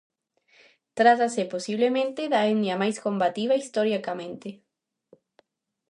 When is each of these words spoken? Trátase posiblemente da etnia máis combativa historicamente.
Trátase 0.99 1.41
posiblemente 1.53 2.21
da 2.33 2.41
etnia 2.51 2.75
máis 2.81 2.97
combativa 3.05 3.59
historicamente. 3.61 4.49